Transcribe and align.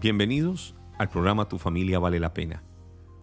Bienvenidos 0.00 0.74
al 0.98 1.08
programa 1.08 1.46
Tu 1.46 1.56
familia 1.56 2.00
vale 2.00 2.18
la 2.18 2.34
pena, 2.34 2.64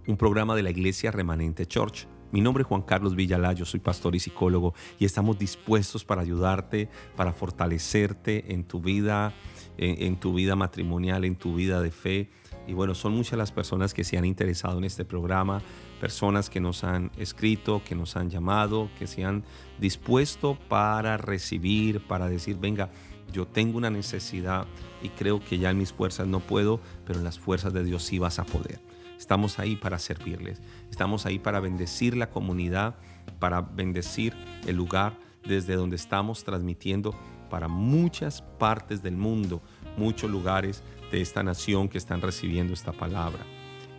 un 0.07 0.15
programa 0.15 0.55
de 0.55 0.63
la 0.63 0.69
Iglesia 0.69 1.11
Remanente 1.11 1.65
Church. 1.65 2.07
Mi 2.31 2.39
nombre 2.39 2.61
es 2.61 2.67
Juan 2.67 2.83
Carlos 2.83 3.13
Villalayo, 3.13 3.65
soy 3.65 3.81
pastor 3.81 4.15
y 4.15 4.21
psicólogo 4.21 4.73
y 4.97 5.03
estamos 5.03 5.37
dispuestos 5.37 6.05
para 6.05 6.21
ayudarte, 6.21 6.87
para 7.17 7.33
fortalecerte 7.33 8.53
en 8.53 8.63
tu 8.63 8.79
vida, 8.79 9.33
en, 9.77 10.01
en 10.01 10.17
tu 10.17 10.33
vida 10.33 10.55
matrimonial, 10.55 11.25
en 11.25 11.35
tu 11.35 11.55
vida 11.55 11.81
de 11.81 11.91
fe. 11.91 12.29
Y 12.67 12.73
bueno, 12.73 12.95
son 12.95 13.13
muchas 13.17 13.37
las 13.37 13.51
personas 13.51 13.93
que 13.93 14.05
se 14.05 14.17
han 14.17 14.23
interesado 14.23 14.77
en 14.77 14.85
este 14.85 15.03
programa, 15.03 15.61
personas 15.99 16.49
que 16.49 16.61
nos 16.61 16.85
han 16.85 17.11
escrito, 17.17 17.81
que 17.83 17.95
nos 17.95 18.15
han 18.15 18.29
llamado, 18.29 18.89
que 18.97 19.07
se 19.07 19.25
han 19.25 19.43
dispuesto 19.77 20.57
para 20.69 21.17
recibir, 21.17 21.99
para 22.07 22.29
decir, 22.29 22.57
venga, 22.61 22.91
yo 23.31 23.47
tengo 23.47 23.77
una 23.77 23.89
necesidad 23.89 24.67
y 25.01 25.09
creo 25.09 25.39
que 25.39 25.57
ya 25.57 25.69
en 25.69 25.77
mis 25.77 25.93
fuerzas 25.93 26.27
no 26.27 26.39
puedo, 26.39 26.79
pero 27.05 27.19
en 27.19 27.25
las 27.25 27.39
fuerzas 27.39 27.73
de 27.73 27.83
Dios 27.83 28.03
sí 28.03 28.19
vas 28.19 28.39
a 28.39 28.45
poder. 28.45 28.81
Estamos 29.17 29.59
ahí 29.59 29.75
para 29.75 29.99
servirles, 29.99 30.61
estamos 30.89 31.25
ahí 31.25 31.39
para 31.39 31.59
bendecir 31.59 32.17
la 32.17 32.29
comunidad, 32.29 32.95
para 33.39 33.61
bendecir 33.61 34.33
el 34.65 34.75
lugar 34.75 35.17
desde 35.45 35.75
donde 35.75 35.95
estamos 35.95 36.43
transmitiendo 36.43 37.13
para 37.49 37.67
muchas 37.67 38.41
partes 38.41 39.03
del 39.03 39.17
mundo, 39.17 39.61
muchos 39.97 40.29
lugares 40.29 40.83
de 41.11 41.21
esta 41.21 41.43
nación 41.43 41.89
que 41.89 41.97
están 41.97 42.21
recibiendo 42.21 42.73
esta 42.73 42.93
palabra. 42.93 43.45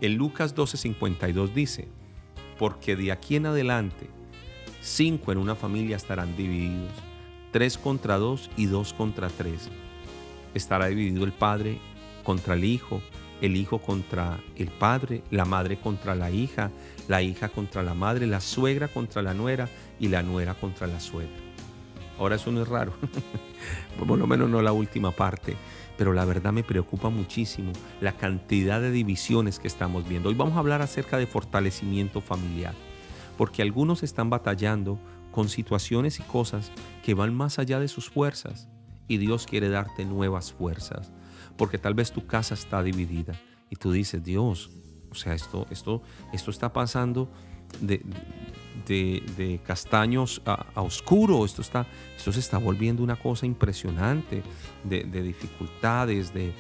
En 0.01 0.17
Lucas 0.17 0.57
12:52 0.57 1.53
dice, 1.53 1.89
porque 2.59 2.97
de 2.97 3.13
aquí 3.13 3.37
en 3.37 3.47
adelante, 3.47 4.09
cinco 4.81 5.31
en 5.31 5.39
una 5.39 5.55
familia 5.55 5.97
estarán 5.97 6.37
divididos 6.37 7.12
tres 7.53 7.79
contra 7.79 8.17
dos 8.17 8.51
y 8.57 8.67
dos 8.67 8.93
contra 8.95 9.29
tres. 9.29 9.69
Estará 10.55 10.87
dividido 10.87 11.25
el 11.25 11.33
padre 11.33 11.79
contra 12.25 12.55
el 12.55 12.65
hijo, 12.65 13.01
el 13.41 13.57
hijo 13.57 13.79
contra 13.79 14.41
el 14.57 14.69
padre, 14.69 15.23
la 15.31 15.45
madre 15.45 15.79
contra 15.79 16.15
la 16.15 16.31
hija, 16.31 16.71
la 17.09 17.23
hija 17.23 17.51
contra 17.51 17.83
la 17.83 17.95
madre, 17.95 18.27
la 18.27 18.41
suegra 18.41 18.89
contra 18.89 19.23
la 19.23 19.35
nuera 19.35 19.69
y 20.01 20.09
la 20.09 20.23
nuera 20.23 20.55
contra 20.55 20.87
la 20.87 20.99
suegra. 20.99 21.37
Ahora 22.19 22.37
eso 22.37 22.51
no 22.53 22.63
es 22.63 22.69
raro, 22.69 22.93
por 24.07 24.19
lo 24.19 24.27
menos 24.27 24.49
no 24.49 24.63
la 24.63 24.73
última 24.73 25.11
parte, 25.11 25.57
pero 25.99 26.13
la 26.13 26.25
verdad 26.25 26.53
me 26.53 26.63
preocupa 26.63 27.11
muchísimo 27.11 27.73
la 28.01 28.13
cantidad 28.13 28.81
de 28.81 28.91
divisiones 28.91 29.59
que 29.59 29.69
estamos 29.69 30.09
viendo. 30.09 30.29
Hoy 30.29 30.35
vamos 30.35 30.57
a 30.57 30.61
hablar 30.61 30.83
acerca 30.83 31.19
de 31.19 31.27
fortalecimiento 31.27 32.21
familiar, 32.21 32.75
porque 33.37 33.63
algunos 33.63 34.03
están 34.03 34.31
batallando 34.31 34.99
con 35.33 35.49
situaciones 35.49 36.21
y 36.21 36.23
cosas 36.23 36.71
que 37.03 37.15
van 37.15 37.35
más 37.35 37.59
allá 37.59 37.81
de 37.81 37.89
sus 37.89 38.09
fuerzas 38.09 38.69
y 39.09 39.17
Dios 39.17 39.47
quiere 39.47 39.69
darte 39.69 40.05
nuevas 40.05 40.53
fuerzas, 40.53 41.11
porque 41.57 41.79
tal 41.79 41.95
vez 41.95 42.13
tu 42.13 42.27
casa 42.27 42.55
está 42.55 42.83
dividida 42.83 43.35
y 43.69 43.77
tú 43.77 43.91
dices, 43.91 44.23
Dios, 44.23 44.71
o 45.11 45.15
sea, 45.15 45.35
esto, 45.35 45.67
esto, 45.71 46.03
esto 46.33 46.51
está 46.51 46.73
pasando 46.73 47.29
de, 47.81 48.03
de, 48.87 49.61
castaños 49.65 50.43
a, 50.45 50.81
oscuro, 50.81 51.45
esto, 51.45 51.63
está, 51.63 51.87
esto 52.17 52.33
se 52.33 52.41
está 52.41 52.59
volviendo 52.59 53.03
una 53.03 53.17
cosa 53.17 53.47
impresionante 53.47 54.43
de, 54.85 55.05
de 55.05 55.23
dificultades, 55.23 56.33
de, 56.33 56.53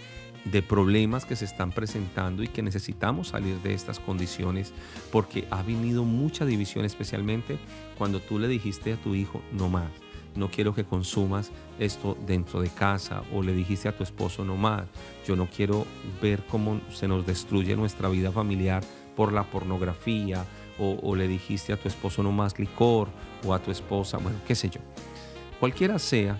de 0.45 0.63
problemas 0.63 1.25
que 1.25 1.37
se 1.37 1.45
están 1.45 1.71
presentando 1.71 2.43
y 2.43 2.49
que 2.49 2.63
necesitamos 2.63 3.29
salir 3.29 3.61
de 3.61 3.75
estas 3.75 4.01
condiciones 4.01 4.73
porque 5.11 5.47
ha 5.51 5.63
venido 5.63 6.05
mucha 6.05 6.45
división, 6.45 6.85
especialmente 6.85 7.59
cuando 7.97 8.21
tú 8.21 8.39
le 8.39 8.49
dijiste 8.49 8.93
a 8.93 8.97
tu 8.97 9.15
hijo, 9.15 9.41
no 9.53 9.69
más, 9.69 9.91
no 10.35 10.51
quiero 10.51 10.75
que 10.75 10.85
consumas 10.85 11.53
esto 11.79 12.17
dentro 12.27 12.61
de 12.61 12.69
casa 12.69 13.23
o 13.33 13.43
le 13.43 13.53
dijiste 13.53 13.89
a 13.89 13.97
tu 13.97 14.03
esposo, 14.03 14.45
no 14.45 14.57
más, 14.57 14.85
yo 15.27 15.37
no 15.37 15.49
quiero 15.49 15.87
ver 16.21 16.43
cómo 16.49 16.81
se 16.91 17.07
nos 17.07 17.27
destruye 17.27 17.77
nuestra 17.77 18.09
vida 18.09 18.33
familiar 18.33 18.83
por 19.15 19.33
la 19.33 19.45
pornografía 19.45 20.45
o, 20.79 20.99
o 21.03 21.15
le 21.15 21.29
dijiste 21.29 21.73
a 21.73 21.77
tu 21.77 21.87
esposo 21.87 22.23
no 22.23 22.33
más 22.33 22.59
licor 22.59 23.09
o 23.45 23.55
a 23.55 23.59
tu 23.61 23.71
esposa, 23.71 24.19
bueno, 24.19 24.39
qué 24.47 24.55
sé 24.55 24.71
yo. 24.71 24.81
Cualquiera 25.61 25.99
sea 25.99 26.39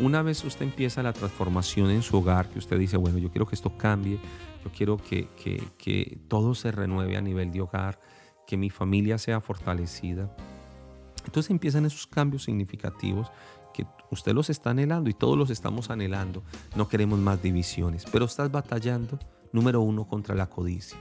una 0.00 0.22
vez 0.22 0.44
usted 0.44 0.64
empieza 0.64 1.02
la 1.02 1.12
transformación 1.12 1.90
en 1.90 2.02
su 2.02 2.16
hogar, 2.16 2.48
que 2.48 2.58
usted 2.58 2.78
dice, 2.78 2.96
bueno, 2.96 3.18
yo 3.18 3.30
quiero 3.30 3.46
que 3.46 3.54
esto 3.54 3.76
cambie, 3.76 4.18
yo 4.64 4.70
quiero 4.76 4.96
que, 4.96 5.28
que, 5.78 6.18
todo 6.28 6.54
se 6.54 6.72
renueve 6.72 7.16
a 7.16 7.20
nivel 7.20 7.52
de 7.52 7.60
hogar, 7.60 8.00
que 8.46 8.56
mi 8.56 8.70
familia 8.70 9.18
sea 9.18 9.40
fortalecida. 9.40 10.34
Entonces 11.24 11.50
empiezan 11.50 11.86
esos 11.86 12.06
cambios 12.06 12.44
significativos 12.44 13.30
que 13.72 13.86
usted 14.10 14.32
los 14.32 14.50
está 14.50 14.70
anhelando 14.70 15.10
y 15.10 15.14
todos 15.14 15.38
los 15.38 15.50
estamos 15.50 15.90
anhelando. 15.90 16.42
No 16.76 16.88
queremos 16.88 17.18
más 17.18 17.42
divisiones, 17.42 18.04
pero 18.10 18.24
estás 18.24 18.50
batallando, 18.50 19.18
número 19.52 19.80
uno, 19.80 20.06
contra 20.06 20.34
la 20.34 20.46
codicia. 20.46 20.98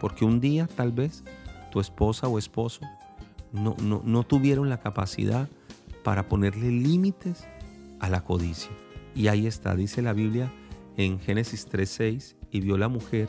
Porque 0.00 0.24
un 0.24 0.40
día 0.40 0.66
tal 0.66 0.92
vez 0.92 1.24
tu 1.72 1.80
esposa 1.80 2.28
o 2.28 2.38
esposo 2.38 2.80
no, 3.52 3.74
no, 3.80 4.02
no 4.04 4.22
tuvieron 4.22 4.68
la 4.68 4.80
capacidad 4.80 5.48
para 6.02 6.28
ponerle 6.28 6.70
límites 6.70 7.46
a 8.00 8.08
la 8.08 8.22
codicia. 8.22 8.70
Y 9.14 9.28
ahí 9.28 9.46
está, 9.46 9.74
dice 9.74 10.02
la 10.02 10.12
Biblia 10.12 10.52
en 10.96 11.20
Génesis 11.20 11.68
3:6, 11.68 12.36
y 12.50 12.60
vio 12.60 12.78
la 12.78 12.88
mujer 12.88 13.28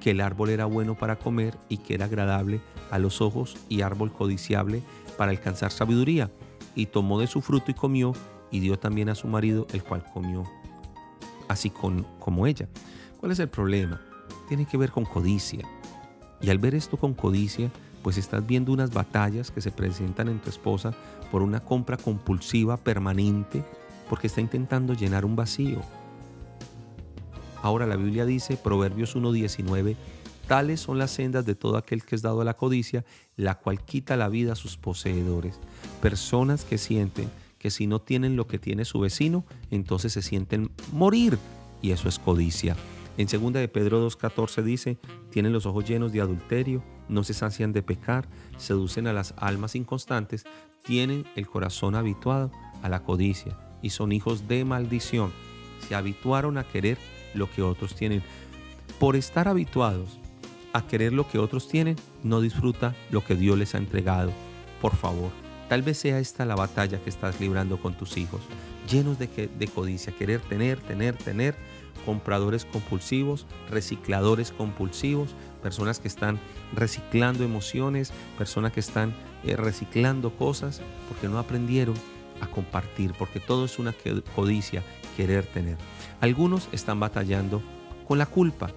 que 0.00 0.12
el 0.12 0.20
árbol 0.20 0.50
era 0.50 0.64
bueno 0.64 0.96
para 0.96 1.18
comer 1.18 1.58
y 1.68 1.78
que 1.78 1.94
era 1.94 2.06
agradable 2.06 2.60
a 2.90 2.98
los 2.98 3.20
ojos 3.20 3.56
y 3.68 3.82
árbol 3.82 4.12
codiciable 4.12 4.82
para 5.16 5.30
alcanzar 5.30 5.70
sabiduría. 5.70 6.30
Y 6.74 6.86
tomó 6.86 7.20
de 7.20 7.26
su 7.26 7.42
fruto 7.42 7.70
y 7.70 7.74
comió, 7.74 8.12
y 8.50 8.60
dio 8.60 8.78
también 8.78 9.08
a 9.08 9.14
su 9.14 9.26
marido, 9.26 9.66
el 9.72 9.82
cual 9.82 10.04
comió 10.12 10.44
así 11.48 11.70
con, 11.70 12.04
como 12.18 12.46
ella. 12.46 12.68
¿Cuál 13.18 13.32
es 13.32 13.38
el 13.40 13.48
problema? 13.48 14.00
Tiene 14.48 14.66
que 14.66 14.76
ver 14.76 14.90
con 14.92 15.04
codicia. 15.04 15.66
Y 16.40 16.50
al 16.50 16.58
ver 16.58 16.74
esto 16.74 16.96
con 16.96 17.14
codicia, 17.14 17.70
pues 18.02 18.18
estás 18.18 18.46
viendo 18.46 18.72
unas 18.72 18.92
batallas 18.92 19.50
que 19.50 19.60
se 19.60 19.70
presentan 19.70 20.28
en 20.28 20.38
tu 20.38 20.50
esposa 20.50 20.94
por 21.30 21.42
una 21.42 21.60
compra 21.60 21.96
compulsiva 21.96 22.76
permanente 22.76 23.64
porque 24.08 24.28
está 24.28 24.40
intentando 24.40 24.94
llenar 24.94 25.24
un 25.24 25.36
vacío. 25.36 25.80
Ahora 27.62 27.86
la 27.86 27.96
Biblia 27.96 28.24
dice, 28.24 28.56
Proverbios 28.56 29.16
1.19, 29.16 29.96
tales 30.46 30.80
son 30.80 30.98
las 30.98 31.10
sendas 31.10 31.44
de 31.44 31.54
todo 31.54 31.76
aquel 31.76 32.04
que 32.04 32.14
es 32.14 32.22
dado 32.22 32.40
a 32.40 32.44
la 32.44 32.54
codicia, 32.54 33.04
la 33.36 33.56
cual 33.56 33.84
quita 33.84 34.16
la 34.16 34.28
vida 34.28 34.52
a 34.52 34.56
sus 34.56 34.76
poseedores. 34.76 35.58
Personas 36.00 36.64
que 36.64 36.78
sienten 36.78 37.28
que 37.58 37.70
si 37.70 37.86
no 37.86 38.00
tienen 38.00 38.36
lo 38.36 38.46
que 38.46 38.58
tiene 38.58 38.84
su 38.84 39.00
vecino, 39.00 39.44
entonces 39.70 40.12
se 40.12 40.22
sienten 40.22 40.70
morir. 40.92 41.38
Y 41.82 41.90
eso 41.90 42.08
es 42.08 42.18
codicia. 42.18 42.76
En 43.18 43.26
2 43.26 43.52
de 43.52 43.66
Pedro 43.66 44.08
2.14 44.08 44.62
dice, 44.62 44.96
tienen 45.30 45.52
los 45.52 45.66
ojos 45.66 45.84
llenos 45.84 46.12
de 46.12 46.20
adulterio, 46.20 46.84
no 47.08 47.24
se 47.24 47.34
sacian 47.34 47.72
de 47.72 47.82
pecar, 47.82 48.28
seducen 48.58 49.08
a 49.08 49.12
las 49.12 49.34
almas 49.36 49.74
inconstantes, 49.74 50.44
tienen 50.84 51.26
el 51.34 51.48
corazón 51.48 51.96
habituado 51.96 52.52
a 52.80 52.88
la 52.88 53.02
codicia 53.02 53.58
y 53.82 53.90
son 53.90 54.12
hijos 54.12 54.46
de 54.46 54.64
maldición. 54.64 55.32
Se 55.88 55.96
habituaron 55.96 56.58
a 56.58 56.64
querer 56.64 56.96
lo 57.34 57.50
que 57.50 57.60
otros 57.60 57.96
tienen. 57.96 58.22
Por 59.00 59.16
estar 59.16 59.48
habituados 59.48 60.20
a 60.72 60.86
querer 60.86 61.12
lo 61.12 61.28
que 61.28 61.40
otros 61.40 61.66
tienen, 61.66 61.96
no 62.22 62.40
disfruta 62.40 62.94
lo 63.10 63.24
que 63.24 63.34
Dios 63.34 63.58
les 63.58 63.74
ha 63.74 63.78
entregado. 63.78 64.30
Por 64.80 64.94
favor, 64.94 65.32
tal 65.68 65.82
vez 65.82 65.98
sea 65.98 66.20
esta 66.20 66.44
la 66.44 66.54
batalla 66.54 67.02
que 67.02 67.10
estás 67.10 67.40
librando 67.40 67.82
con 67.82 67.94
tus 67.94 68.16
hijos, 68.16 68.42
llenos 68.88 69.18
de, 69.18 69.26
de 69.26 69.66
codicia, 69.66 70.12
querer 70.16 70.40
tener, 70.40 70.78
tener, 70.78 71.16
tener, 71.16 71.56
compradores 72.04 72.64
compulsivos, 72.64 73.46
recicladores 73.70 74.52
compulsivos, 74.52 75.34
personas 75.62 76.00
que 76.00 76.08
están 76.08 76.38
reciclando 76.74 77.44
emociones, 77.44 78.12
personas 78.36 78.72
que 78.72 78.80
están 78.80 79.14
eh, 79.44 79.56
reciclando 79.56 80.30
cosas 80.36 80.80
porque 81.08 81.28
no 81.28 81.38
aprendieron 81.38 81.94
a 82.40 82.46
compartir, 82.46 83.12
porque 83.18 83.40
todo 83.40 83.64
es 83.64 83.78
una 83.78 83.94
codicia, 84.34 84.82
querer 85.16 85.46
tener. 85.46 85.76
Algunos 86.20 86.68
están 86.72 87.00
batallando 87.00 87.62
con 88.06 88.18
la 88.18 88.26
culpa. 88.26 88.70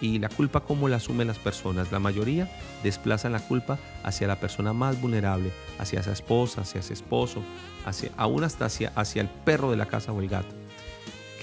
Y 0.00 0.18
la 0.18 0.28
culpa, 0.28 0.60
¿cómo 0.60 0.88
la 0.88 0.96
asumen 0.96 1.28
las 1.28 1.38
personas? 1.38 1.92
La 1.92 2.00
mayoría 2.00 2.50
desplazan 2.82 3.32
la 3.32 3.40
culpa 3.40 3.78
hacia 4.02 4.26
la 4.26 4.40
persona 4.40 4.72
más 4.72 5.00
vulnerable, 5.00 5.52
hacia 5.78 6.00
esa 6.00 6.12
esposa, 6.12 6.62
hacia 6.62 6.80
ese 6.80 6.92
esposo, 6.92 7.42
hacia, 7.86 8.10
aún 8.16 8.44
hasta 8.44 8.66
hacia, 8.66 8.92
hacia 8.96 9.22
el 9.22 9.28
perro 9.28 9.70
de 9.70 9.76
la 9.76 9.86
casa 9.86 10.12
o 10.12 10.20
el 10.20 10.28
gato. 10.28 10.63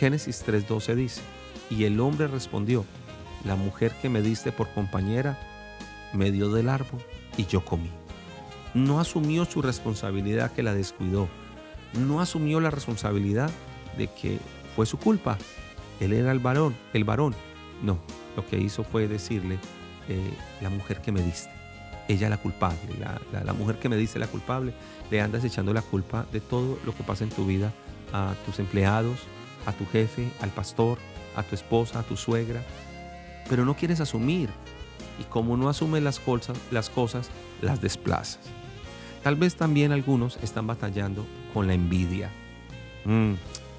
Génesis 0.02 0.44
3:12 0.44 0.96
dice, 0.96 1.22
y 1.70 1.84
el 1.84 2.00
hombre 2.00 2.26
respondió, 2.26 2.86
la 3.46 3.56
mujer 3.56 3.94
que 4.02 4.10
me 4.10 4.24
diste 4.24 4.52
por 4.52 4.68
compañera 4.74 5.38
me 6.12 6.32
dio 6.32 6.50
del 6.50 6.70
árbol 6.70 7.00
y 7.38 7.46
yo 7.46 7.64
comí. 7.64 7.92
No 8.74 9.00
asumió 9.00 9.46
su 9.46 9.62
responsabilidad 9.62 10.54
que 10.54 10.64
la 10.64 10.74
descuidó, 10.74 11.30
no 11.94 12.20
asumió 12.20 12.60
la 12.60 12.72
responsabilidad 12.72 13.52
de 13.96 14.08
que 14.08 14.40
fue 14.76 14.88
su 14.88 14.98
culpa. 14.98 15.38
Él 16.00 16.14
era 16.14 16.32
el 16.32 16.40
varón, 16.40 16.76
el 16.94 17.04
varón. 17.04 17.36
No, 17.84 18.00
lo 18.36 18.44
que 18.48 18.58
hizo 18.58 18.84
fue 18.84 19.08
decirle, 19.08 19.60
eh, 20.10 20.34
la 20.62 20.72
mujer 20.72 21.02
que 21.02 21.12
me 21.12 21.22
diste, 21.22 21.52
ella 22.08 22.28
la 22.28 22.38
culpable, 22.38 22.80
la, 23.00 23.44
la, 23.44 23.54
mujer 23.54 23.78
que 23.78 23.88
me 23.88 23.98
diste 23.98 24.18
la 24.18 24.26
culpable, 24.26 24.74
le 25.12 25.22
andas 25.22 25.44
echando 25.44 25.76
la 25.76 25.84
culpa 25.84 26.26
de 26.32 26.40
todo 26.40 26.80
lo 26.88 26.96
que 26.96 27.04
pasa 27.04 27.24
en 27.24 27.30
tu 27.30 27.46
vida 27.46 27.72
a 28.12 28.34
tus 28.48 28.58
empleados, 28.58 29.20
a 29.66 29.74
tu 29.74 29.86
jefe, 29.86 30.30
al 30.42 30.50
pastor, 30.50 30.98
a 31.36 31.44
tu 31.44 31.56
esposa, 31.56 32.00
a 32.00 32.04
tu 32.04 32.18
suegra, 32.18 32.64
pero 33.50 33.66
no 33.66 33.76
quieres 33.76 34.00
asumir. 34.00 34.50
Y 35.20 35.24
como 35.26 35.58
no 35.58 35.70
asumes 35.70 36.02
las 36.02 36.20
cosas, 36.20 36.58
las 36.72 36.90
cosas, 36.90 37.30
las 37.62 37.82
desplazas. 37.82 38.40
Tal 39.24 39.36
vez 39.36 39.56
también 39.56 39.92
algunos 39.92 40.38
están 40.42 40.66
batallando 40.66 41.26
con 41.54 41.68
la 41.68 41.74
envidia. 41.74 42.32
Mm, 43.06 43.34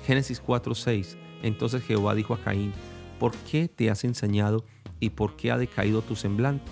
Génesis 0.07 0.41
4:6. 0.41 1.17
Entonces 1.43 1.83
Jehová 1.83 2.15
dijo 2.15 2.35
a 2.35 2.39
Caín, 2.39 2.73
¿por 3.19 3.35
qué 3.35 3.69
te 3.69 3.91
has 3.91 4.05
ensañado 4.05 4.65
y 5.01 5.11
por 5.11 5.37
qué 5.37 5.51
ha 5.51 5.59
decaído 5.59 6.03
tu 6.03 6.15
semblante? 6.15 6.71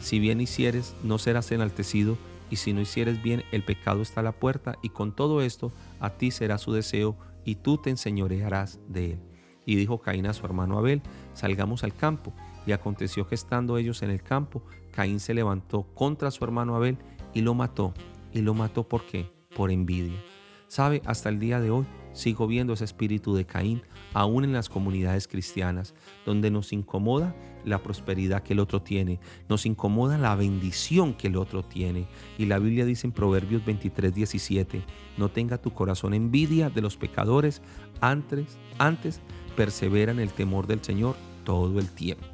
Si 0.00 0.18
bien 0.18 0.40
hicieres, 0.40 0.94
no 1.02 1.18
serás 1.18 1.50
enaltecido, 1.52 2.16
y 2.50 2.56
si 2.56 2.72
no 2.72 2.80
hicieres 2.80 3.22
bien, 3.22 3.44
el 3.52 3.62
pecado 3.62 4.02
está 4.02 4.20
a 4.20 4.24
la 4.24 4.32
puerta, 4.32 4.76
y 4.82 4.88
con 4.88 5.14
todo 5.14 5.42
esto 5.42 5.72
a 6.00 6.10
ti 6.10 6.30
será 6.30 6.58
su 6.58 6.72
deseo, 6.72 7.16
y 7.48 7.54
tú 7.54 7.78
te 7.78 7.88
enseñorearás 7.88 8.78
de 8.88 9.12
él. 9.12 9.20
Y 9.64 9.76
dijo 9.76 10.02
Caín 10.02 10.26
a 10.26 10.34
su 10.34 10.44
hermano 10.44 10.76
Abel, 10.76 11.00
salgamos 11.32 11.82
al 11.82 11.94
campo. 11.94 12.34
Y 12.66 12.72
aconteció 12.72 13.26
que 13.26 13.34
estando 13.34 13.78
ellos 13.78 14.02
en 14.02 14.10
el 14.10 14.22
campo, 14.22 14.62
Caín 14.92 15.18
se 15.18 15.32
levantó 15.32 15.84
contra 15.94 16.30
su 16.30 16.44
hermano 16.44 16.76
Abel 16.76 16.98
y 17.32 17.40
lo 17.40 17.54
mató. 17.54 17.94
¿Y 18.34 18.42
lo 18.42 18.52
mató 18.52 18.86
por 18.86 19.06
qué? 19.06 19.32
Por 19.56 19.70
envidia. 19.70 20.18
¿Sabe? 20.66 21.00
Hasta 21.06 21.30
el 21.30 21.38
día 21.38 21.58
de 21.58 21.70
hoy 21.70 21.86
sigo 22.18 22.46
viendo 22.46 22.72
ese 22.72 22.84
espíritu 22.84 23.34
de 23.34 23.46
Caín 23.46 23.82
aún 24.12 24.44
en 24.44 24.52
las 24.52 24.68
comunidades 24.68 25.28
cristianas, 25.28 25.94
donde 26.26 26.50
nos 26.50 26.72
incomoda 26.72 27.34
la 27.64 27.82
prosperidad 27.82 28.42
que 28.42 28.54
el 28.54 28.60
otro 28.60 28.82
tiene, 28.82 29.20
nos 29.48 29.66
incomoda 29.66 30.18
la 30.18 30.34
bendición 30.34 31.14
que 31.14 31.28
el 31.28 31.36
otro 31.36 31.64
tiene. 31.64 32.08
Y 32.36 32.46
la 32.46 32.58
Biblia 32.58 32.84
dice 32.84 33.06
en 33.06 33.12
Proverbios 33.12 33.64
23, 33.64 34.14
17, 34.14 34.82
no 35.16 35.30
tenga 35.30 35.58
tu 35.58 35.72
corazón 35.72 36.14
envidia 36.14 36.70
de 36.70 36.80
los 36.80 36.96
pecadores, 36.96 37.62
antes, 38.00 38.58
antes 38.78 39.20
persevera 39.56 40.12
en 40.12 40.20
el 40.20 40.30
temor 40.30 40.66
del 40.66 40.82
Señor 40.82 41.16
todo 41.44 41.78
el 41.78 41.88
tiempo. 41.88 42.26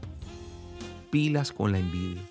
Pilas 1.11 1.53
con 1.53 1.73
la 1.73 1.79
envidia, 1.79 2.23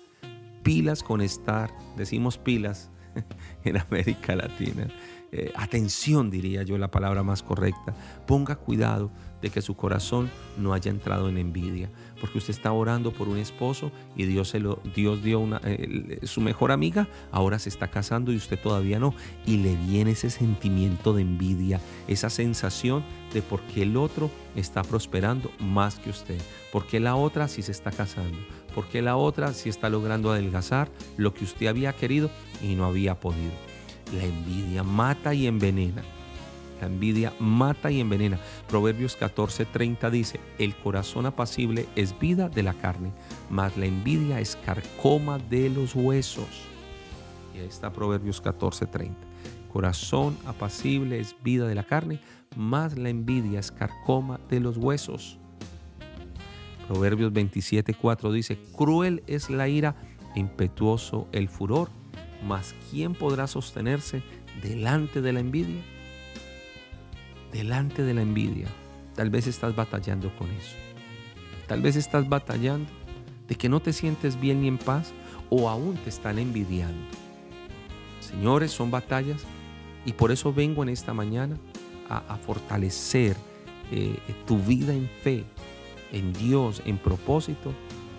pilas 0.62 1.02
con 1.02 1.20
estar, 1.20 1.74
decimos 1.96 2.36
pilas 2.36 2.90
en 3.64 3.76
América 3.76 4.36
Latina, 4.36 4.88
eh, 5.36 5.50
atención 5.56 6.30
diría 6.30 6.62
yo 6.62 6.78
la 6.78 6.92
palabra 6.92 7.24
más 7.24 7.42
correcta, 7.42 7.92
ponga 8.24 8.54
cuidado 8.54 9.10
de 9.42 9.50
que 9.50 9.62
su 9.62 9.74
corazón 9.74 10.30
no 10.56 10.72
haya 10.72 10.92
entrado 10.92 11.28
en 11.28 11.38
envidia, 11.38 11.90
porque 12.20 12.38
usted 12.38 12.52
está 12.52 12.72
orando 12.72 13.12
por 13.12 13.26
un 13.26 13.38
esposo 13.38 13.90
y 14.14 14.26
Dios, 14.26 14.50
se 14.50 14.60
lo, 14.60 14.78
dio 14.94 15.18
eh, 15.64 16.20
su 16.22 16.40
mejor 16.40 16.70
amiga, 16.70 17.08
ahora 17.32 17.58
se 17.58 17.68
está 17.68 17.88
casando 17.88 18.32
y 18.32 18.36
usted 18.36 18.60
todavía 18.60 19.00
no, 19.00 19.12
y 19.44 19.56
le 19.56 19.74
viene 19.74 20.12
ese 20.12 20.30
sentimiento 20.30 21.12
de 21.12 21.22
envidia, 21.22 21.80
esa 22.06 22.30
sensación 22.30 23.02
de 23.32 23.42
por 23.42 23.60
qué 23.62 23.82
el 23.82 23.96
otro 23.96 24.30
está 24.54 24.82
prosperando 24.82 25.50
más 25.58 25.96
que 25.96 26.10
usted, 26.10 26.38
por 26.72 26.86
qué 26.86 27.00
la 27.00 27.16
otra 27.16 27.48
sí 27.48 27.60
se 27.60 27.72
está 27.72 27.90
casando, 27.90 28.38
por 28.74 28.86
qué 28.86 29.02
la 29.02 29.16
otra 29.16 29.52
sí 29.52 29.68
está 29.68 29.88
logrando 29.88 30.32
adelgazar 30.32 30.90
lo 31.16 31.32
que 31.32 31.44
usted 31.44 31.66
había 31.66 31.92
querido 31.92 32.30
y 32.62 32.74
no 32.74 32.84
había 32.84 33.20
podido. 33.20 33.52
La 34.16 34.24
envidia 34.24 34.82
mata 34.82 35.34
y 35.34 35.46
envenena. 35.46 36.02
La 36.80 36.88
envidia 36.88 37.32
mata 37.38 37.90
y 37.90 38.00
envenena. 38.00 38.38
Proverbios 38.68 39.18
14:30 39.18 40.10
dice, 40.10 40.40
el 40.58 40.74
corazón 40.76 41.26
apacible 41.26 41.86
es 41.96 42.18
vida 42.18 42.48
de 42.48 42.62
la 42.62 42.74
carne, 42.74 43.12
mas 43.48 43.76
la 43.76 43.86
envidia 43.86 44.40
es 44.40 44.56
carcoma 44.56 45.38
de 45.38 45.70
los 45.70 45.94
huesos. 45.94 46.48
Y 47.54 47.60
ahí 47.60 47.66
está 47.66 47.92
Proverbios 47.92 48.42
14:30. 48.42 49.14
Corazón 49.72 50.36
apacible 50.46 51.18
es 51.18 51.34
vida 51.42 51.66
de 51.66 51.74
la 51.74 51.84
carne, 51.84 52.20
mas 52.56 52.96
la 52.98 53.08
envidia 53.08 53.60
es 53.60 53.72
carcoma 53.72 54.38
de 54.48 54.60
los 54.60 54.76
huesos. 54.76 55.38
Proverbios 56.88 57.32
27:4 57.32 58.32
dice, 58.32 58.58
cruel 58.76 59.22
es 59.26 59.50
la 59.50 59.68
ira, 59.68 59.96
impetuoso 60.34 61.28
el 61.32 61.48
furor 61.48 61.90
mas 62.46 62.74
¿quién 62.90 63.14
podrá 63.14 63.46
sostenerse 63.46 64.22
delante 64.62 65.20
de 65.20 65.32
la 65.32 65.40
envidia? 65.40 65.82
Delante 67.52 68.02
de 68.02 68.14
la 68.14 68.22
envidia. 68.22 68.68
Tal 69.14 69.30
vez 69.30 69.46
estás 69.46 69.74
batallando 69.74 70.34
con 70.36 70.50
eso. 70.50 70.76
Tal 71.66 71.80
vez 71.80 71.96
estás 71.96 72.28
batallando 72.28 72.90
de 73.48 73.54
que 73.54 73.68
no 73.68 73.80
te 73.80 73.92
sientes 73.92 74.38
bien 74.40 74.60
ni 74.60 74.68
en 74.68 74.78
paz 74.78 75.12
o 75.50 75.68
aún 75.68 75.96
te 75.96 76.10
están 76.10 76.38
envidiando. 76.38 77.06
Señores, 78.20 78.72
son 78.72 78.90
batallas 78.90 79.44
y 80.04 80.12
por 80.12 80.32
eso 80.32 80.52
vengo 80.52 80.82
en 80.82 80.88
esta 80.88 81.14
mañana 81.14 81.56
a, 82.08 82.36
fortalecer 82.36 83.36
eh, 83.90 84.18
tu 84.46 84.58
vida 84.58 84.92
en 84.92 85.08
fe, 85.22 85.44
en 86.14 86.32
Dios, 86.32 86.82
en 86.86 86.96
propósito 86.96 87.74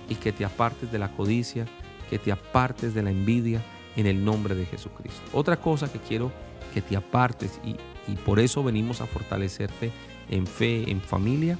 y 0.09 0.15
que 0.15 0.31
te 0.31 0.45
apartes 0.45 0.91
de 0.91 0.99
la 0.99 1.11
codicia, 1.11 1.65
que 2.09 2.19
te 2.19 2.31
apartes 2.31 2.93
de 2.93 3.01
la 3.01 3.09
envidia, 3.09 3.63
en 3.95 4.07
el 4.07 4.23
nombre 4.23 4.55
de 4.55 4.65
Jesucristo. 4.65 5.21
Otra 5.33 5.57
cosa 5.57 5.91
que 5.91 5.99
quiero 5.99 6.31
que 6.73 6.81
te 6.81 6.95
apartes 6.97 7.59
y, 7.63 7.77
por 8.25 8.39
eso 8.39 8.63
venimos 8.63 9.01
a 9.01 9.07
fortalecerte 9.07 9.91
en 10.29 10.45
fe, 10.45 10.91
en 10.91 11.01
familia, 11.01 11.57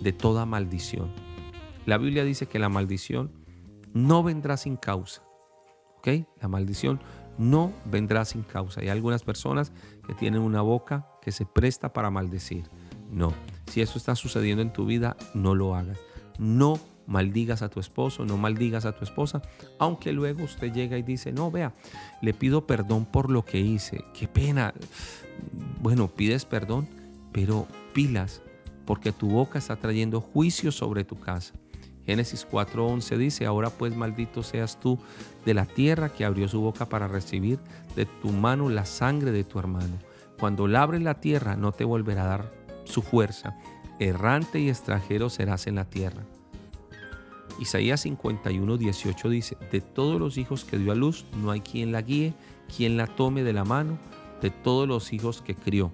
de 0.00 0.12
toda 0.12 0.44
maldición. 0.44 1.10
La 1.86 1.98
Biblia 1.98 2.24
dice 2.24 2.46
que 2.46 2.58
la 2.58 2.68
maldición 2.68 3.30
no 3.94 4.22
vendrá 4.22 4.56
sin 4.56 4.76
causa. 4.76 5.22
¿Ok? 5.98 6.08
La 6.40 6.48
maldición 6.48 7.00
no 7.38 7.72
vendrá 7.84 8.24
sin 8.24 8.42
causa. 8.42 8.80
Hay 8.80 8.88
algunas 8.88 9.22
personas 9.22 9.72
que 10.06 10.14
tienen 10.14 10.42
una 10.42 10.60
boca 10.60 11.08
que 11.22 11.32
se 11.32 11.46
presta 11.46 11.92
para 11.92 12.10
maldecir. 12.10 12.64
No. 13.10 13.32
Si 13.70 13.80
eso 13.80 13.98
está 13.98 14.14
sucediendo 14.14 14.62
en 14.62 14.72
tu 14.72 14.86
vida, 14.86 15.16
no 15.34 15.54
lo 15.54 15.74
hagas. 15.74 15.98
No 16.38 16.78
maldigas 17.08 17.62
a 17.62 17.70
tu 17.70 17.80
esposo, 17.80 18.24
no 18.24 18.36
maldigas 18.36 18.84
a 18.84 18.92
tu 18.92 19.02
esposa, 19.02 19.42
aunque 19.78 20.12
luego 20.12 20.44
usted 20.44 20.72
llega 20.72 20.98
y 20.98 21.02
dice, 21.02 21.32
no, 21.32 21.50
vea, 21.50 21.72
le 22.20 22.34
pido 22.34 22.66
perdón 22.66 23.06
por 23.06 23.30
lo 23.30 23.44
que 23.44 23.58
hice, 23.58 24.04
qué 24.12 24.28
pena. 24.28 24.74
Bueno, 25.80 26.08
pides 26.08 26.44
perdón, 26.44 26.86
pero 27.32 27.66
pilas, 27.94 28.42
porque 28.84 29.10
tu 29.10 29.28
boca 29.28 29.58
está 29.58 29.76
trayendo 29.76 30.20
juicio 30.20 30.70
sobre 30.70 31.04
tu 31.04 31.18
casa. 31.18 31.54
Génesis 32.04 32.46
4:11 32.50 33.16
dice, 33.16 33.46
ahora 33.46 33.70
pues 33.70 33.94
maldito 33.94 34.42
seas 34.42 34.80
tú 34.80 34.98
de 35.44 35.54
la 35.54 35.66
tierra 35.66 36.08
que 36.10 36.24
abrió 36.24 36.48
su 36.48 36.60
boca 36.60 36.86
para 36.86 37.08
recibir 37.08 37.58
de 37.96 38.06
tu 38.06 38.30
mano 38.30 38.68
la 38.70 38.86
sangre 38.86 39.30
de 39.30 39.44
tu 39.44 39.58
hermano. 39.58 39.98
Cuando 40.38 40.68
labres 40.68 41.02
la 41.02 41.20
tierra 41.20 41.56
no 41.56 41.72
te 41.72 41.84
volverá 41.84 42.24
a 42.24 42.28
dar 42.28 42.57
su 42.88 43.02
fuerza. 43.02 43.56
Errante 44.00 44.60
y 44.60 44.68
extranjero 44.68 45.28
serás 45.30 45.66
en 45.66 45.76
la 45.76 45.84
tierra. 45.84 46.22
Isaías 47.60 48.00
51, 48.02 48.76
18 48.76 49.28
dice, 49.28 49.56
de 49.72 49.80
todos 49.80 50.20
los 50.20 50.38
hijos 50.38 50.64
que 50.64 50.78
dio 50.78 50.92
a 50.92 50.94
luz, 50.94 51.24
no 51.42 51.50
hay 51.50 51.60
quien 51.60 51.90
la 51.90 52.02
guíe, 52.02 52.32
quien 52.74 52.96
la 52.96 53.06
tome 53.06 53.42
de 53.42 53.52
la 53.52 53.64
mano, 53.64 53.98
de 54.40 54.50
todos 54.50 54.86
los 54.86 55.12
hijos 55.12 55.42
que 55.42 55.54
crió. 55.54 55.92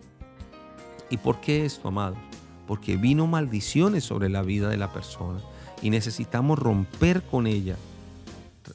¿Y 1.10 1.16
por 1.16 1.40
qué 1.40 1.64
esto, 1.64 1.88
amados? 1.88 2.18
Porque 2.66 2.96
vino 2.96 3.26
maldiciones 3.26 4.04
sobre 4.04 4.28
la 4.28 4.42
vida 4.42 4.68
de 4.68 4.76
la 4.76 4.92
persona 4.92 5.40
y 5.80 5.90
necesitamos 5.90 6.58
romper 6.58 7.22
con 7.22 7.46
ella. 7.46 7.76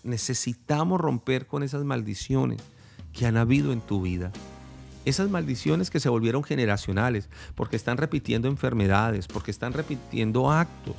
Necesitamos 0.04 1.00
romper 1.00 1.48
con 1.48 1.64
esas 1.64 1.84
maldiciones 1.84 2.62
que 3.14 3.26
han 3.26 3.38
habido 3.38 3.72
en 3.72 3.82
tu 3.82 4.02
vida. 4.02 4.32
Esas 5.10 5.30
maldiciones 5.30 5.90
que 5.90 6.00
se 6.00 6.10
volvieron 6.10 6.44
generacionales 6.44 7.30
porque 7.56 7.76
están 7.76 7.98
repitiendo 7.98 8.48
enfermedades, 8.48 9.28
porque 9.28 9.52
están 9.52 9.74
repitiendo 9.74 10.52
actos 10.52 10.96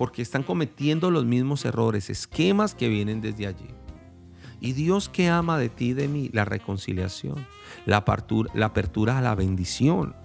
porque 0.00 0.22
están 0.22 0.44
cometiendo 0.44 1.10
los 1.10 1.26
mismos 1.26 1.66
errores, 1.66 2.08
esquemas 2.08 2.74
que 2.74 2.88
vienen 2.88 3.20
desde 3.20 3.46
allí. 3.46 3.68
Y 4.58 4.72
Dios 4.72 5.10
que 5.10 5.28
ama 5.28 5.58
de 5.58 5.68
ti 5.68 5.90
y 5.90 5.92
de 5.92 6.08
mí, 6.08 6.30
la 6.32 6.46
reconciliación, 6.46 7.46
la 7.84 7.98
apertura, 7.98 8.50
la 8.54 8.64
apertura 8.64 9.18
a 9.18 9.20
la 9.20 9.34
bendición, 9.34 10.16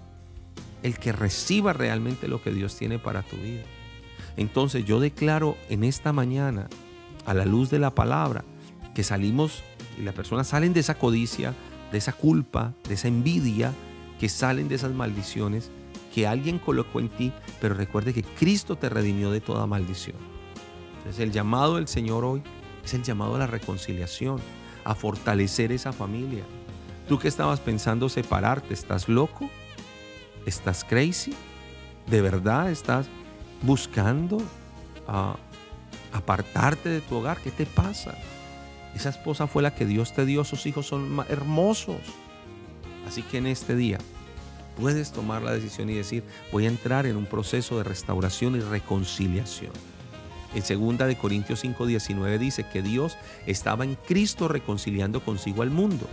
el 0.82 0.98
que 0.98 1.12
reciba 1.12 1.74
realmente 1.74 2.26
lo 2.26 2.42
que 2.42 2.52
Dios 2.52 2.74
tiene 2.74 2.98
para 2.98 3.20
tu 3.20 3.36
vida. 3.36 3.64
Entonces 4.38 4.86
yo 4.86 4.98
declaro 4.98 5.58
en 5.68 5.84
esta 5.84 6.10
mañana, 6.10 6.68
a 7.26 7.34
la 7.34 7.44
luz 7.44 7.68
de 7.68 7.78
la 7.78 7.94
palabra, 7.94 8.46
que 8.94 9.04
salimos 9.04 9.62
y 9.98 10.04
las 10.04 10.14
personas 10.14 10.46
salen 10.46 10.72
de 10.72 10.80
esa 10.80 10.94
codicia, 10.94 11.52
de 11.96 11.98
esa 11.98 12.12
culpa, 12.12 12.74
de 12.86 12.92
esa 12.92 13.08
envidia, 13.08 13.72
que 14.20 14.28
salen 14.28 14.68
de 14.68 14.74
esas 14.74 14.92
maldiciones 14.92 15.70
que 16.14 16.26
alguien 16.26 16.58
colocó 16.58 17.00
en 17.00 17.08
ti, 17.08 17.32
pero 17.58 17.74
recuerde 17.74 18.12
que 18.12 18.22
Cristo 18.22 18.76
te 18.76 18.90
redimió 18.90 19.30
de 19.30 19.40
toda 19.40 19.66
maldición. 19.66 20.18
Entonces 20.98 21.22
el 21.22 21.32
llamado 21.32 21.76
del 21.76 21.88
Señor 21.88 22.22
hoy 22.26 22.42
es 22.84 22.92
el 22.92 23.02
llamado 23.02 23.36
a 23.36 23.38
la 23.38 23.46
reconciliación, 23.46 24.40
a 24.84 24.94
fortalecer 24.94 25.72
esa 25.72 25.90
familia. 25.90 26.44
Tú 27.08 27.18
que 27.18 27.28
estabas 27.28 27.60
pensando 27.60 28.10
separarte, 28.10 28.74
¿estás 28.74 29.08
loco? 29.08 29.48
¿Estás 30.44 30.84
crazy? 30.84 31.32
¿De 32.10 32.20
verdad 32.20 32.70
estás 32.70 33.06
buscando 33.62 34.36
ah, 35.08 35.36
apartarte 36.12 36.90
de 36.90 37.00
tu 37.00 37.16
hogar? 37.16 37.40
¿Qué 37.40 37.50
te 37.50 37.64
pasa? 37.64 38.18
Esa 38.96 39.10
esposa 39.10 39.46
fue 39.46 39.62
la 39.62 39.74
que 39.74 39.84
Dios 39.84 40.14
te 40.14 40.24
dio, 40.24 40.42
sus 40.42 40.64
hijos 40.64 40.86
son 40.86 41.22
hermosos. 41.28 42.00
Así 43.06 43.20
que 43.20 43.36
en 43.36 43.46
este 43.46 43.76
día 43.76 43.98
puedes 44.80 45.12
tomar 45.12 45.42
la 45.42 45.52
decisión 45.52 45.90
y 45.90 45.94
decir, 45.94 46.24
voy 46.50 46.64
a 46.64 46.68
entrar 46.68 47.04
en 47.04 47.18
un 47.18 47.26
proceso 47.26 47.76
de 47.76 47.84
restauración 47.84 48.56
y 48.56 48.60
reconciliación. 48.60 49.72
En 50.54 50.96
2 50.96 51.08
de 51.08 51.18
Corintios 51.18 51.62
5:19 51.62 52.38
dice 52.38 52.64
que 52.72 52.80
Dios 52.80 53.18
estaba 53.46 53.84
en 53.84 53.96
Cristo 53.96 54.48
reconciliando 54.48 55.20
consigo 55.22 55.60
al 55.60 55.70
mundo, 55.70 56.08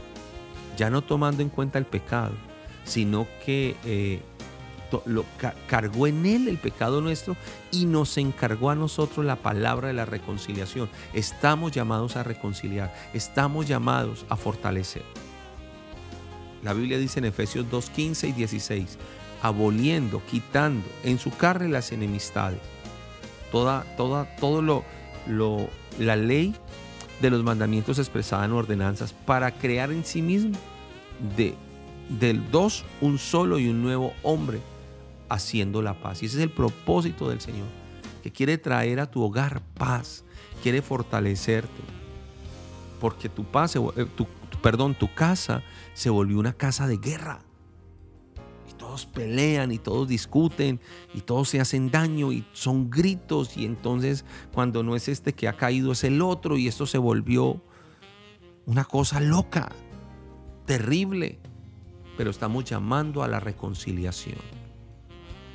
ya 0.75 0.89
no 0.89 1.01
tomando 1.01 1.41
en 1.41 1.47
cuenta 1.47 1.79
el 1.79 1.85
pecado, 1.85 2.33
sino 2.83 3.27
que 3.45 3.77
eh, 3.85 4.21
lo, 5.05 5.25
cargó 5.67 6.07
en 6.07 6.25
él 6.25 6.47
el 6.47 6.57
pecado 6.57 7.01
nuestro 7.01 7.35
y 7.71 7.85
nos 7.85 8.17
encargó 8.17 8.69
a 8.69 8.75
nosotros 8.75 9.25
la 9.25 9.37
palabra 9.37 9.87
de 9.87 9.93
la 9.93 10.05
reconciliación. 10.05 10.89
Estamos 11.13 11.71
llamados 11.71 12.15
a 12.15 12.23
reconciliar, 12.23 12.93
estamos 13.13 13.67
llamados 13.67 14.25
a 14.29 14.35
fortalecer. 14.35 15.03
La 16.63 16.73
Biblia 16.73 16.97
dice 16.97 17.19
en 17.19 17.25
Efesios 17.25 17.69
2, 17.69 17.89
15 17.89 18.27
y 18.27 18.31
16, 18.33 18.97
aboliendo, 19.41 20.21
quitando 20.29 20.85
en 21.03 21.19
su 21.19 21.31
carne 21.31 21.67
las 21.67 21.91
enemistades. 21.91 22.59
Toda, 23.51 23.83
toda, 23.97 24.35
todo 24.37 24.61
lo, 24.61 24.83
lo, 25.27 25.67
la 25.99 26.15
ley 26.15 26.55
de 27.21 27.29
los 27.29 27.43
mandamientos 27.43 27.99
expresada 27.99 28.45
en 28.45 28.51
ordenanzas 28.51 29.13
para 29.13 29.51
crear 29.51 29.91
en 29.91 30.05
sí 30.05 30.21
mismo 30.21 30.57
de, 31.37 31.55
del 32.19 32.49
dos 32.51 32.83
un 33.01 33.17
solo 33.17 33.59
y 33.59 33.67
un 33.67 33.81
nuevo 33.81 34.13
hombre 34.23 34.59
haciendo 35.33 35.81
la 35.81 35.99
paz. 35.99 36.21
Y 36.21 36.27
ese 36.27 36.37
es 36.37 36.43
el 36.43 36.51
propósito 36.51 37.29
del 37.29 37.41
Señor, 37.41 37.67
que 38.21 38.31
quiere 38.31 38.57
traer 38.57 38.99
a 38.99 39.09
tu 39.09 39.21
hogar 39.21 39.61
paz, 39.73 40.23
quiere 40.61 40.81
fortalecerte. 40.81 41.81
Porque 42.99 43.29
tu 43.29 43.43
paz, 43.43 43.75
eh, 43.75 44.07
perdón, 44.61 44.95
tu 44.95 45.13
casa 45.13 45.63
se 45.93 46.09
volvió 46.09 46.39
una 46.39 46.53
casa 46.53 46.87
de 46.87 46.97
guerra. 46.97 47.39
Y 48.69 48.73
todos 48.73 49.05
pelean 49.05 49.71
y 49.71 49.79
todos 49.79 50.07
discuten 50.07 50.79
y 51.13 51.21
todos 51.21 51.49
se 51.49 51.59
hacen 51.59 51.91
daño 51.91 52.31
y 52.31 52.45
son 52.53 52.89
gritos 52.89 53.57
y 53.57 53.65
entonces 53.65 54.23
cuando 54.53 54.83
no 54.83 54.95
es 54.95 55.09
este 55.09 55.33
que 55.33 55.47
ha 55.47 55.57
caído 55.57 55.91
es 55.91 56.03
el 56.03 56.21
otro 56.21 56.57
y 56.57 56.67
esto 56.67 56.85
se 56.85 56.97
volvió 56.97 57.61
una 58.65 58.85
cosa 58.85 59.19
loca, 59.19 59.71
terrible. 60.65 61.39
Pero 62.15 62.29
estamos 62.29 62.63
llamando 62.63 63.23
a 63.23 63.27
la 63.27 63.39
reconciliación. 63.39 64.62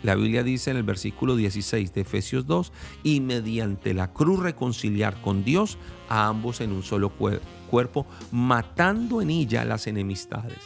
La 0.02 0.14
Biblia 0.14 0.42
dice 0.42 0.70
en 0.70 0.76
el 0.76 0.84
versículo 0.84 1.34
16 1.34 1.92
de 1.92 2.00
Efesios 2.02 2.46
2, 2.46 2.72
y 3.02 3.20
mediante 3.20 3.94
la 3.94 4.12
cruz 4.12 4.40
reconciliar 4.40 5.20
con 5.20 5.44
Dios 5.44 5.78
a 6.08 6.28
ambos 6.28 6.60
en 6.60 6.72
un 6.72 6.82
solo 6.82 7.10
cuerpo, 7.10 8.06
matando 8.30 9.20
en 9.20 9.30
ella 9.30 9.64
las 9.64 9.86
enemistades. 9.86 10.58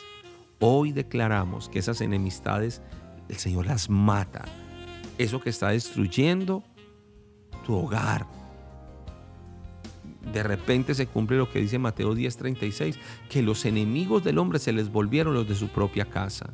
Hoy 0.58 0.92
declaramos 0.92 1.68
que 1.68 1.78
esas 1.78 2.00
enemistades 2.00 2.82
el 3.28 3.36
Señor 3.36 3.66
las 3.66 3.88
mata. 3.88 4.44
Eso 5.18 5.40
que 5.40 5.50
está 5.50 5.70
destruyendo 5.70 6.62
tu 7.64 7.74
hogar. 7.74 8.26
De 10.32 10.42
repente 10.42 10.94
se 10.94 11.06
cumple 11.06 11.38
lo 11.38 11.50
que 11.50 11.60
dice 11.60 11.78
Mateo 11.78 12.14
10:36, 12.14 12.96
que 13.28 13.42
los 13.42 13.64
enemigos 13.64 14.22
del 14.22 14.38
hombre 14.38 14.58
se 14.58 14.72
les 14.72 14.90
volvieron 14.90 15.34
los 15.34 15.48
de 15.48 15.54
su 15.54 15.68
propia 15.68 16.04
casa. 16.04 16.52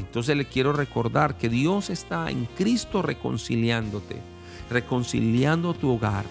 Entonces 0.00 0.36
le 0.36 0.46
quiero 0.46 0.72
recordar 0.72 1.36
que 1.36 1.48
Dios 1.48 1.90
está 1.90 2.30
en 2.30 2.46
Cristo 2.56 3.02
reconciliándote, 3.02 4.16
reconciliando 4.70 5.74
tu 5.74 5.90
hogar. 5.90 6.24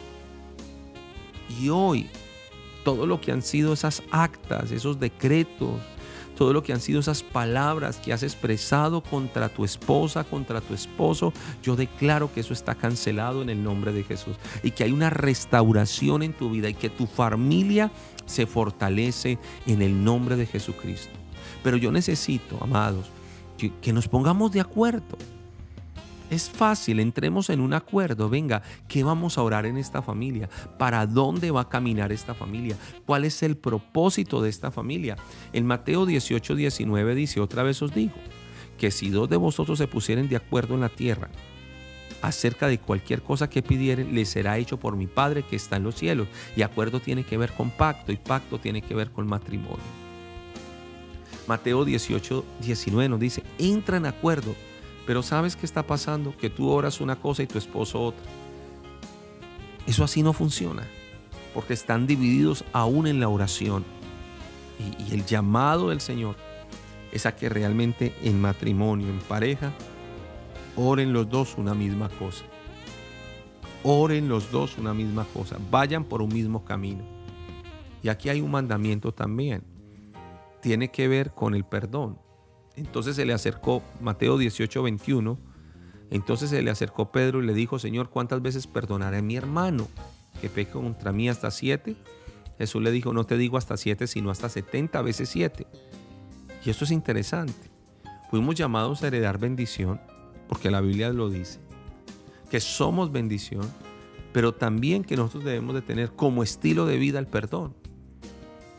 Y 1.60 1.70
hoy, 1.70 2.08
todo 2.84 3.06
lo 3.06 3.22
que 3.22 3.32
han 3.32 3.42
sido 3.42 3.74
esas 3.74 4.04
actas, 4.12 4.72
esos 4.72 5.00
decretos, 5.00 5.80
todo 6.36 6.54
lo 6.54 6.64
que 6.64 6.72
han 6.72 6.80
sido 6.80 7.02
esas 7.02 7.22
palabras 7.22 7.98
que 7.98 8.14
has 8.14 8.24
expresado 8.24 9.02
contra 9.02 9.50
tu 9.50 9.66
esposa, 9.66 10.24
contra 10.24 10.62
tu 10.62 10.74
esposo, 10.74 11.34
yo 11.62 11.76
declaro 11.76 12.32
que 12.34 12.40
eso 12.40 12.54
está 12.54 12.76
cancelado 12.76 13.42
en 13.42 13.50
el 13.50 13.62
nombre 13.62 13.92
de 13.92 14.04
Jesús 14.04 14.38
y 14.64 14.72
que 14.72 14.86
hay 14.86 14.92
una 14.94 15.10
restauración 15.10 16.24
en 16.24 16.34
tu 16.34 16.50
vida 16.50 16.70
y 16.70 16.74
que 16.74 16.90
tu 16.90 17.08
familia 17.08 17.92
se 18.26 18.46
fortalece 18.46 19.38
en 19.68 19.82
el 19.82 20.02
nombre 20.04 20.38
de 20.38 20.46
Jesucristo. 20.46 21.12
Pero 21.62 21.76
yo 21.76 21.92
necesito, 21.92 22.58
amados, 22.62 23.12
que, 23.68 23.94
nos 23.94 24.08
pongamos 24.08 24.52
de 24.52 24.62
acuerdo. 24.62 25.18
Es 26.30 26.50
fácil, 26.50 27.00
entremos 27.00 27.50
en 27.50 27.60
un 27.60 27.74
acuerdo. 27.74 28.30
Venga, 28.30 28.62
¿qué 28.88 29.04
vamos 29.04 29.38
a 29.38 29.42
orar 29.42 29.66
en 29.66 29.78
esta 29.78 30.02
familia? 30.02 30.48
¿Para 30.78 31.08
dónde 31.08 31.50
va 31.52 31.62
a 31.62 31.70
caminar 31.70 32.12
esta 32.12 32.36
familia? 32.36 32.78
¿Cuál 33.06 33.26
es 33.26 33.42
el 33.42 33.58
propósito 33.58 34.42
de 34.42 34.50
esta 34.50 34.70
familia? 34.70 35.18
En 35.54 35.66
Mateo 35.66 36.06
18, 36.06 36.56
19 36.56 37.16
dice, 37.16 37.40
otra 37.40 37.64
vez 37.64 37.82
os 37.82 37.94
digo, 37.94 38.14
que 38.78 38.92
si 38.92 39.10
dos 39.10 39.28
de 39.28 39.38
vosotros 39.38 39.80
se 39.80 39.88
pusieren 39.88 40.30
de 40.30 40.36
acuerdo 40.36 40.76
en 40.76 40.82
la 40.82 40.90
tierra 40.90 41.30
acerca 42.22 42.68
de 42.68 42.80
cualquier 42.80 43.24
cosa 43.24 43.50
que 43.50 43.64
pidieren, 43.64 44.14
les 44.14 44.30
será 44.30 44.58
hecho 44.58 44.78
por 44.78 44.96
mi 44.96 45.08
Padre 45.08 45.44
que 45.44 45.56
está 45.56 45.78
en 45.78 45.84
los 45.84 45.96
cielos. 45.96 46.28
Y 46.56 46.62
acuerdo 46.62 47.00
tiene 47.00 47.24
que 47.24 47.38
ver 47.38 47.54
con 47.54 47.72
pacto 47.72 48.12
y 48.12 48.18
pacto 48.18 48.60
tiene 48.60 48.82
que 48.82 48.94
ver 48.94 49.12
con 49.12 49.28
matrimonio. 49.28 50.09
Mateo 51.50 51.84
18, 51.84 52.46
19 52.62 53.10
nos 53.10 53.20
dice, 53.20 53.42
entra 53.58 53.98
en 53.98 54.06
acuerdo, 54.06 54.54
pero 55.08 55.24
¿sabes 55.24 55.56
qué 55.56 55.66
está 55.66 55.82
pasando? 55.82 56.38
Que 56.38 56.52
tú 56.52 56.70
oras 56.70 57.02
una 57.02 57.16
cosa 57.16 57.42
y 57.42 57.48
tu 57.48 57.58
esposo 57.58 58.00
otra. 58.00 58.22
Eso 59.88 60.04
así 60.04 60.22
no 60.22 60.32
funciona, 60.32 60.84
porque 61.56 61.74
están 61.74 62.06
divididos 62.06 62.64
aún 62.72 63.08
en 63.08 63.20
la 63.20 63.30
oración. 63.30 63.84
Y, 64.78 65.12
el 65.12 65.26
llamado 65.26 65.90
del 65.90 66.02
Señor 66.02 66.36
es 67.12 67.26
a 67.26 67.36
que 67.36 67.50
realmente 67.50 68.14
en 68.22 68.40
matrimonio, 68.40 69.10
en 69.10 69.18
pareja, 69.18 69.74
oren 70.76 71.14
los 71.14 71.28
dos 71.32 71.58
una 71.58 71.74
misma 71.74 72.10
cosa. 72.10 72.46
Oren 73.82 74.30
los 74.30 74.52
dos 74.52 74.78
una 74.78 74.94
misma 74.94 75.26
cosa. 75.34 75.58
Vayan 75.72 76.04
por 76.04 76.22
un 76.22 76.32
mismo 76.32 76.64
camino. 76.64 77.04
Y 78.04 78.10
aquí 78.10 78.30
hay 78.30 78.40
un 78.40 78.52
mandamiento 78.52 79.12
también 79.12 79.64
tiene 80.62 80.92
que 80.92 81.08
ver 81.08 81.32
con 81.32 81.56
el 81.56 81.66
perdón. 81.66 82.20
Entonces 82.76 83.16
se 83.16 83.26
le 83.26 83.34
acercó 83.34 83.84
Mateo 84.02 84.38
18, 84.38 84.84
21. 84.84 85.38
Entonces 86.12 86.50
se 86.50 86.62
le 86.62 86.72
acercó 86.72 87.12
Pedro 87.12 87.44
y 87.44 87.46
le 87.46 87.54
dijo, 87.54 87.78
Señor, 87.78 88.10
¿cuántas 88.10 88.42
veces 88.42 88.68
perdonaré 88.68 89.18
a 89.18 89.22
mi 89.22 89.36
hermano 89.36 89.88
que 90.42 90.50
peca 90.50 90.74
contra 90.74 91.12
mí 91.12 91.30
hasta 91.30 91.52
siete? 91.52 91.96
Jesús 92.58 92.82
le 92.82 92.92
dijo, 92.92 93.14
no 93.14 93.26
te 93.26 93.38
digo 93.38 93.58
hasta 93.58 93.78
siete, 93.78 94.08
sino 94.08 94.32
hasta 94.32 94.50
setenta 94.50 95.02
veces 95.02 95.30
siete. 95.30 95.68
Y 96.66 96.70
esto 96.70 96.84
es 96.84 96.92
interesante. 96.92 97.70
Fuimos 98.30 98.56
llamados 98.56 99.02
a 99.02 99.08
heredar 99.08 99.38
bendición, 99.38 100.00
porque 100.48 100.70
la 100.70 100.82
Biblia 100.82 101.12
lo 101.12 101.30
dice, 101.30 101.60
que 102.50 102.60
somos 102.60 103.12
bendición, 103.12 103.68
pero 104.34 104.54
también 104.54 105.04
que 105.04 105.16
nosotros 105.16 105.46
debemos 105.46 105.74
de 105.74 105.82
tener 105.82 106.12
como 106.12 106.44
estilo 106.44 106.86
de 106.86 106.98
vida 106.98 107.20
el 107.20 107.28
perdón. 107.28 107.76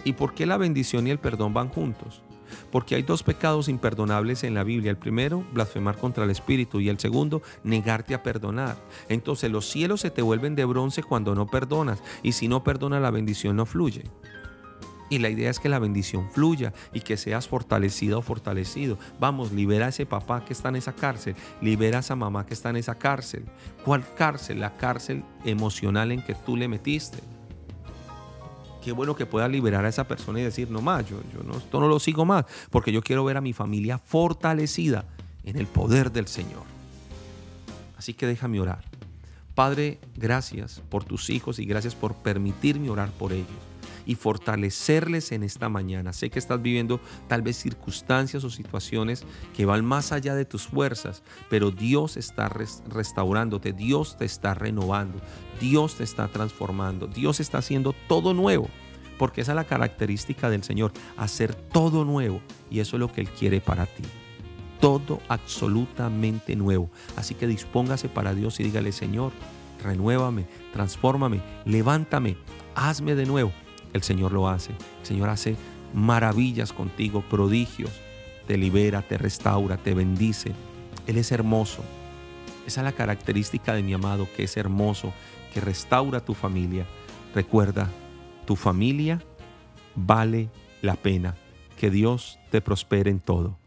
¿Y 0.05 0.15
por 0.15 0.35
qué 0.35 0.47
la 0.47 0.57
bendición 0.57 1.07
y 1.07 1.11
el 1.11 1.19
perdón 1.19 1.53
van 1.53 1.69
juntos? 1.69 2.23
Porque 2.71 2.95
hay 2.95 3.03
dos 3.03 3.23
pecados 3.23 3.69
imperdonables 3.69 4.45
en 4.45 4.55
la 4.55 4.65
Biblia. 4.65 4.91
El 4.91 4.97
primero, 4.97 5.45
blasfemar 5.53 5.97
contra 5.97 6.25
el 6.25 6.31
Espíritu. 6.31 6.81
Y 6.81 6.89
el 6.89 6.99
segundo, 6.99 7.43
negarte 7.65 8.15
a 8.15 8.23
perdonar. 8.23 8.77
Entonces 9.09 9.51
los 9.51 9.69
cielos 9.69 10.01
se 10.01 10.11
te 10.11 10.23
vuelven 10.23 10.55
de 10.55 10.65
bronce 10.65 11.03
cuando 11.03 11.35
no 11.35 11.47
perdonas. 11.47 12.03
Y 12.23 12.33
si 12.33 12.49
no 12.49 12.65
perdonas, 12.65 13.03
la 13.03 13.11
bendición 13.11 13.57
no 13.57 13.67
fluye. 13.67 14.05
Y 15.11 15.19
la 15.19 15.29
idea 15.29 15.51
es 15.51 15.59
que 15.59 15.69
la 15.69 15.81
bendición 15.81 16.31
fluya 16.31 16.73
y 16.93 17.01
que 17.01 17.17
seas 17.17 17.49
fortalecida 17.49 18.17
o 18.17 18.23
fortalecido. 18.23 18.97
Vamos, 19.19 19.51
libera 19.51 19.87
a 19.87 19.89
ese 19.89 20.07
papá 20.07 20.45
que 20.45 20.53
está 20.53 20.69
en 20.69 20.77
esa 20.77 20.93
cárcel. 20.93 21.35
Libera 21.61 21.99
a 21.99 22.01
esa 22.01 22.15
mamá 22.15 22.47
que 22.47 22.55
está 22.55 22.71
en 22.71 22.77
esa 22.77 22.95
cárcel. 22.95 23.45
¿Cuál 23.85 24.05
cárcel? 24.15 24.61
La 24.61 24.77
cárcel 24.77 25.25
emocional 25.45 26.13
en 26.13 26.23
que 26.23 26.35
tú 26.35 26.57
le 26.57 26.69
metiste 26.69 27.19
qué 28.83 28.93
bueno 28.93 29.15
que 29.15 29.27
pueda 29.27 29.49
liberar 29.49 29.85
a 29.85 29.89
esa 29.89 30.09
persona 30.09 30.41
y 30.41 30.43
decir, 30.43 30.71
no 30.71 30.81
más, 30.81 31.09
yo, 31.09 31.21
yo 31.35 31.43
no, 31.43 31.59
esto 31.59 31.81
no 31.81 31.89
lo 31.89 31.99
sigo 31.99 32.25
más, 32.25 32.45
porque 32.71 32.93
yo 32.93 33.03
quiero 33.03 33.25
ver 33.25 33.37
a 33.37 33.41
mi 33.41 33.53
familia 33.53 33.99
fortalecida 33.99 35.05
en 35.45 35.57
el 35.57 35.67
poder 35.67 36.13
del 36.13 36.27
Señor. 36.27 36.63
Así 37.97 38.15
que 38.15 38.27
déjame 38.27 38.61
orar. 38.61 38.85
Padre, 39.55 39.99
gracias 40.17 40.83
por 40.89 41.05
tus 41.05 41.29
hijos 41.31 41.59
y 41.59 41.67
gracias 41.67 41.95
por 41.95 42.15
permitirme 42.15 42.89
orar 42.89 43.11
por 43.11 43.33
ellos 43.33 43.70
y 44.07 44.15
fortalecerles 44.15 45.33
en 45.33 45.43
esta 45.43 45.69
mañana. 45.69 46.13
Sé 46.13 46.31
que 46.31 46.39
estás 46.39 46.61
viviendo 46.61 47.01
tal 47.29 47.43
vez 47.43 47.57
circunstancias 47.57 48.45
o 48.45 48.51
situaciones 48.51 49.25
que 49.57 49.67
van 49.67 49.85
más 49.85 50.13
allá 50.13 50.35
de 50.35 50.45
tus 50.45 50.67
fuerzas, 50.67 51.23
pero 51.49 51.71
Dios 51.71 52.17
está 52.17 52.49
restaurándote, 52.49 53.73
Dios 53.73 54.17
te 54.17 54.25
está 54.25 54.55
renovando, 54.55 55.21
Dios 55.61 55.97
te 55.97 56.05
está 56.05 56.29
transformando, 56.29 57.07
Dios 57.07 57.41
está 57.41 57.59
haciendo 57.59 57.95
todo 58.09 58.35
nuevo. 58.35 58.69
Porque 59.19 59.43
esa 59.43 59.53
es 59.53 59.57
la 59.57 59.65
característica 59.65 60.49
del 60.49 60.65
Señor, 60.65 60.93
hacer 61.19 61.55
todo 61.55 62.07
nuevo. 62.07 62.41
Y 62.71 62.81
eso 62.81 62.97
es 62.97 63.01
lo 63.01 63.13
que 63.13 63.21
Él 63.21 63.29
quiere 63.29 63.61
para 63.61 63.85
ti 63.85 64.03
todo 64.81 65.21
absolutamente 65.29 66.57
nuevo. 66.57 66.91
Así 67.17 67.35
que 67.35 67.47
dispóngase 67.47 68.09
para 68.09 68.35
Dios 68.35 68.59
y 68.61 68.65
dígale, 68.65 68.93
Señor, 68.93 69.33
renuévame, 69.85 70.47
transfórmame, 70.73 71.41
levántame, 71.65 72.37
hazme 72.75 73.15
de 73.15 73.27
nuevo 73.27 73.53
el 73.93 74.03
Señor 74.03 74.33
lo 74.33 74.49
hace. 74.49 74.73
El 74.73 75.07
Señor 75.07 75.29
hace 75.29 75.57
maravillas 75.95 76.73
contigo, 76.73 77.23
prodigios. 77.29 77.91
te 78.47 78.57
libera, 78.57 79.03
te 79.03 79.17
restaura, 79.17 79.77
te 79.77 79.95
bendice. 79.95 80.53
Él 81.07 81.19
es 81.19 81.31
hermoso. 81.31 81.85
Esa 82.67 82.81
es 82.81 82.85
la 82.85 82.93
característica 82.93 83.75
de 83.75 83.83
mi 83.83 83.95
amado, 83.95 84.27
que 84.37 84.43
es 84.45 84.57
hermoso, 84.57 85.13
que 85.55 85.61
restaura 85.61 86.21
tu 86.21 86.35
familia. 86.35 86.85
Recuerda, 87.33 87.89
tu 88.47 88.57
familia 88.57 89.23
vale 89.95 90.49
la 90.83 90.97
pena. 90.97 91.37
Que 91.79 91.91
Dios 91.91 92.41
te 92.51 92.61
prospere 92.61 93.11
en 93.11 93.21
todo. 93.21 93.60